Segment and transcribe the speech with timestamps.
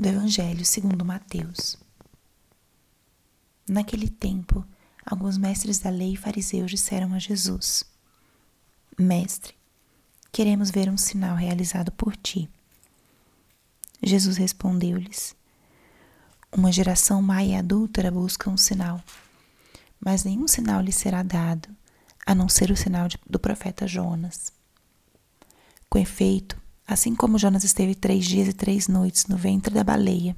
[0.00, 1.76] do Evangelho segundo Mateus.
[3.68, 4.64] Naquele tempo,
[5.04, 7.84] alguns mestres da lei e fariseus disseram a Jesus:
[8.98, 9.54] Mestre,
[10.32, 12.48] queremos ver um sinal realizado por ti.
[14.02, 15.36] Jesus respondeu-lhes:
[16.50, 19.02] Uma geração má e adúltera busca um sinal,
[20.00, 21.68] mas nenhum sinal lhe será dado,
[22.26, 24.52] a não ser o sinal de, do profeta Jonas.
[25.90, 26.59] Com efeito,
[26.92, 30.36] assim como Jonas esteve três dias e três noites no ventre da baleia,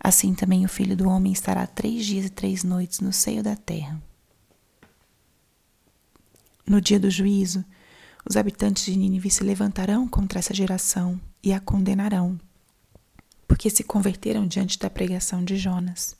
[0.00, 3.56] assim também o filho do homem estará três dias e três noites no seio da
[3.56, 4.02] terra.
[6.66, 7.64] No dia do juízo,
[8.28, 12.38] os habitantes de Nínive se levantarão contra essa geração e a condenarão
[13.46, 16.16] porque se converteram diante da pregação de Jonas.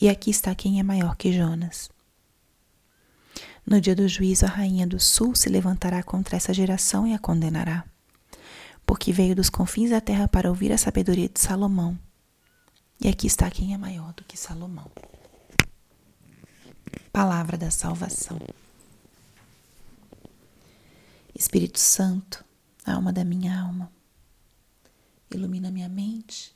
[0.00, 1.90] E aqui está quem é maior que Jonas.
[3.66, 7.18] No dia do juízo, a rainha do sul se levantará contra essa geração e a
[7.18, 7.84] condenará,
[8.94, 11.98] porque veio dos confins da terra para ouvir a sabedoria de Salomão.
[13.00, 14.88] E aqui está quem é maior do que Salomão.
[17.12, 18.38] Palavra da salvação.
[21.34, 22.44] Espírito Santo,
[22.86, 23.90] alma da minha alma
[25.28, 26.54] ilumina minha mente,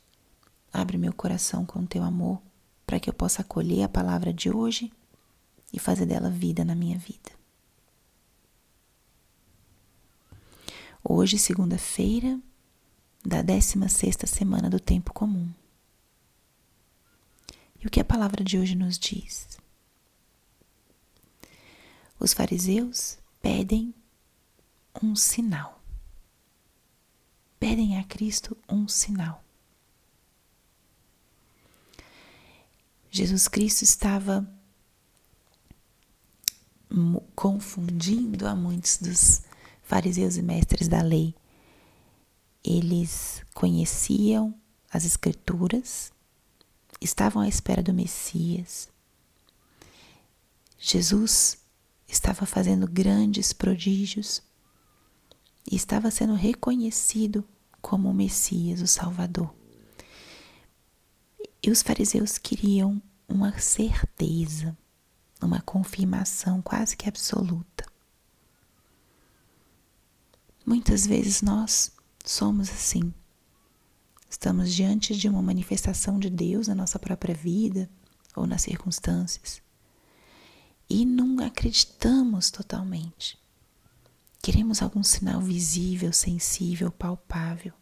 [0.72, 2.40] abre meu coração com teu amor,
[2.86, 4.92] para que eu possa acolher a palavra de hoje
[5.72, 7.37] e fazer dela vida na minha vida.
[11.10, 12.38] Hoje, segunda-feira,
[13.24, 15.50] da 16 semana do tempo comum.
[17.80, 19.58] E o que a palavra de hoje nos diz?
[22.20, 23.94] Os fariseus pedem
[25.02, 25.78] um sinal
[27.58, 29.42] pedem a Cristo um sinal.
[33.10, 34.48] Jesus Cristo estava
[37.34, 39.42] confundindo a muitos dos
[39.88, 41.34] fariseus e mestres da lei.
[42.62, 44.54] Eles conheciam
[44.92, 46.12] as Escrituras,
[47.00, 48.88] estavam à espera do Messias.
[50.78, 51.58] Jesus
[52.06, 54.42] estava fazendo grandes prodígios,
[55.70, 57.44] e estava sendo reconhecido
[57.82, 59.54] como o Messias, o Salvador.
[61.62, 64.76] E os fariseus queriam uma certeza,
[65.42, 67.84] uma confirmação quase que absoluta.
[70.68, 71.92] Muitas vezes nós
[72.22, 73.14] somos assim.
[74.28, 77.88] Estamos diante de uma manifestação de Deus na nossa própria vida
[78.36, 79.62] ou nas circunstâncias
[80.86, 83.38] e não acreditamos totalmente.
[84.42, 87.72] Queremos algum sinal visível, sensível, palpável.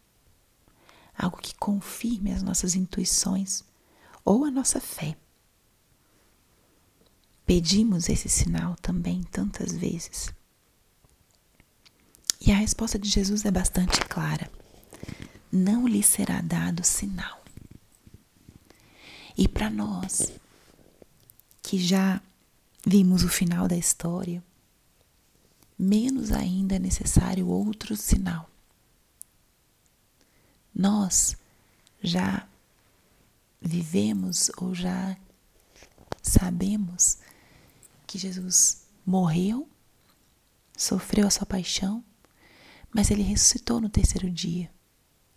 [1.13, 3.65] Algo que confirme as nossas intuições
[4.23, 5.17] ou a nossa fé.
[7.45, 10.33] Pedimos esse sinal também tantas vezes.
[12.47, 14.49] E a resposta de Jesus é bastante clara:
[15.51, 17.43] não lhe será dado sinal.
[19.37, 20.31] E para nós,
[21.61, 22.21] que já
[22.85, 24.41] vimos o final da história,
[25.77, 28.49] menos ainda é necessário outro sinal.
[30.73, 31.35] Nós
[32.01, 32.47] já
[33.59, 35.17] vivemos ou já
[36.23, 37.17] sabemos
[38.07, 39.67] que Jesus morreu,
[40.77, 42.05] sofreu a sua paixão,
[42.93, 44.71] mas ele ressuscitou no terceiro dia,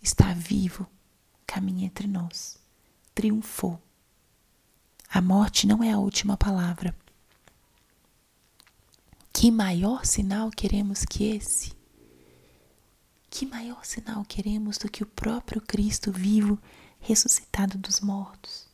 [0.01, 0.87] está vivo,
[1.45, 2.57] caminha entre nós,
[3.13, 3.81] triunfou.
[5.09, 6.95] A morte não é a última palavra.
[9.33, 11.73] Que maior sinal queremos que esse?
[13.29, 16.59] Que maior sinal queremos do que o próprio Cristo vivo,
[16.99, 18.67] ressuscitado dos mortos?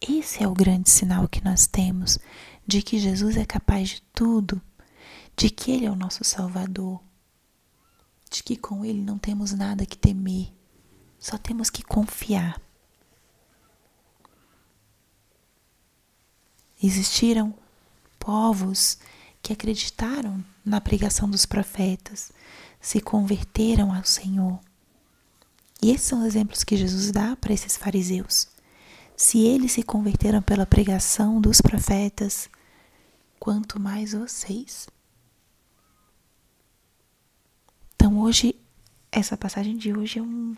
[0.00, 2.18] Esse é o grande sinal que nós temos
[2.66, 4.60] de que Jesus é capaz de tudo,
[5.36, 7.00] de que Ele é o nosso Salvador,
[8.30, 10.52] de que com Ele não temos nada que temer,
[11.18, 12.60] só temos que confiar.
[16.82, 17.54] Existiram
[18.18, 18.98] povos
[19.42, 22.32] que acreditaram na pregação dos profetas,
[22.80, 24.60] se converteram ao Senhor.
[25.82, 28.48] E esses são os exemplos que Jesus dá para esses fariseus.
[29.16, 32.50] Se eles se converteram pela pregação dos profetas,
[33.38, 34.88] quanto mais vocês.
[37.94, 38.56] Então, hoje,
[39.12, 40.56] essa passagem de hoje é um,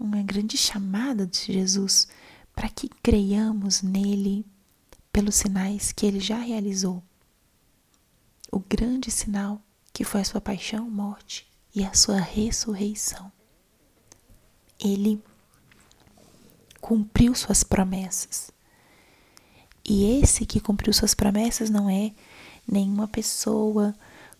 [0.00, 2.08] uma grande chamada de Jesus
[2.54, 4.46] para que creiamos nele
[5.12, 7.02] pelos sinais que ele já realizou.
[8.50, 9.60] O grande sinal
[9.92, 13.30] que foi a sua paixão, morte e a sua ressurreição.
[14.82, 15.22] Ele
[16.80, 18.50] cumpriu suas promessas.
[19.84, 22.12] E esse que cumpriu suas promessas não é
[22.66, 23.94] nenhuma pessoa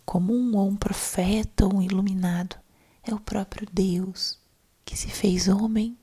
[0.06, 2.56] comum ou um profeta ou um iluminado,
[3.02, 4.38] é o próprio Deus,
[4.84, 5.98] que se fez homem,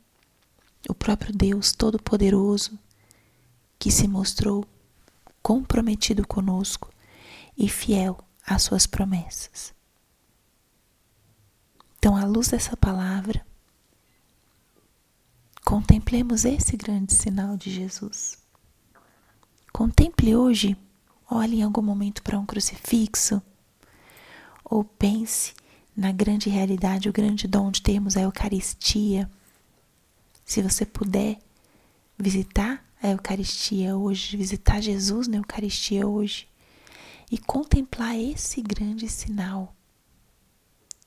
[0.89, 2.77] o próprio Deus Todo-Poderoso,
[3.79, 4.65] que se mostrou
[5.41, 6.89] comprometido conosco
[7.57, 9.73] e fiel às suas promessas.
[11.97, 13.45] Então, à luz dessa palavra,
[15.63, 18.37] contemplemos esse grande sinal de Jesus.
[19.71, 20.77] Contemple hoje,
[21.29, 23.41] olhe em algum momento para um crucifixo,
[24.73, 25.53] ou pense
[25.95, 29.29] na grande realidade, o grande dom de termos a Eucaristia.
[30.43, 31.37] Se você puder
[32.17, 36.47] visitar a Eucaristia hoje, visitar Jesus na Eucaristia hoje
[37.31, 39.75] e contemplar esse grande sinal,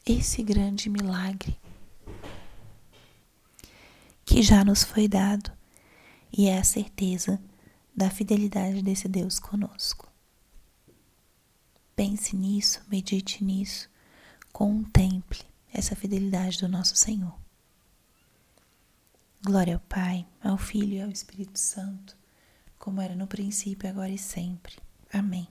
[0.06, 1.58] esse grande milagre
[4.24, 5.50] que já nos foi dado
[6.32, 7.40] e é a certeza
[7.96, 10.05] da fidelidade desse Deus conosco.
[11.96, 13.88] Pense nisso, medite nisso,
[14.52, 15.40] contemple
[15.72, 17.34] essa fidelidade do nosso Senhor.
[19.42, 22.14] Glória ao Pai, ao Filho e ao Espírito Santo,
[22.78, 24.76] como era no princípio, agora e sempre.
[25.10, 25.48] Amém.